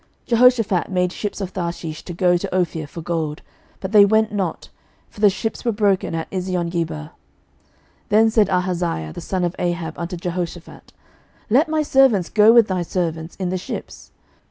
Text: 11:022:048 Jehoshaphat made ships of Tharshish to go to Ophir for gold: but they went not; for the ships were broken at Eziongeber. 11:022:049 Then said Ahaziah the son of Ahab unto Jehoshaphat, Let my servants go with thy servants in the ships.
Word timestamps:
11:022:048 0.23 0.25
Jehoshaphat 0.29 0.89
made 0.91 1.11
ships 1.13 1.41
of 1.41 1.53
Tharshish 1.53 2.01
to 2.05 2.11
go 2.13 2.35
to 2.35 2.55
Ophir 2.57 2.87
for 2.87 3.03
gold: 3.03 3.43
but 3.79 3.91
they 3.91 4.03
went 4.03 4.31
not; 4.31 4.69
for 5.11 5.19
the 5.21 5.29
ships 5.29 5.63
were 5.63 5.71
broken 5.71 6.15
at 6.15 6.27
Eziongeber. 6.31 7.11
11:022:049 7.11 7.11
Then 8.09 8.29
said 8.31 8.49
Ahaziah 8.49 9.13
the 9.13 9.21
son 9.21 9.43
of 9.43 9.55
Ahab 9.59 9.99
unto 9.99 10.17
Jehoshaphat, 10.17 10.91
Let 11.51 11.69
my 11.69 11.83
servants 11.83 12.29
go 12.31 12.51
with 12.51 12.67
thy 12.67 12.81
servants 12.81 13.35
in 13.35 13.49
the 13.49 13.59
ships. 13.59 14.09